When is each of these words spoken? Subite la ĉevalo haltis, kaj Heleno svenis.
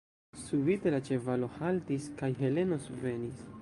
Subite 0.45 0.93
la 0.95 1.01
ĉevalo 1.11 1.51
haltis, 1.59 2.11
kaj 2.23 2.35
Heleno 2.43 2.85
svenis. 2.91 3.51